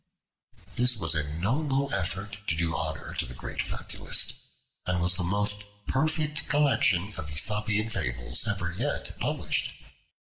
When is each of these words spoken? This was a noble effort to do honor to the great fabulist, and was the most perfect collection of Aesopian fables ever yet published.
This 0.77 0.97
was 0.97 1.13
a 1.13 1.31
noble 1.37 1.93
effort 1.93 2.37
to 2.47 2.55
do 2.55 2.75
honor 2.75 3.13
to 3.13 3.25
the 3.27 3.35
great 3.35 3.61
fabulist, 3.61 4.33
and 4.87 4.99
was 4.99 5.13
the 5.13 5.23
most 5.23 5.63
perfect 5.85 6.49
collection 6.49 7.13
of 7.19 7.29
Aesopian 7.29 7.91
fables 7.91 8.47
ever 8.47 8.73
yet 8.73 9.15
published. 9.19 9.69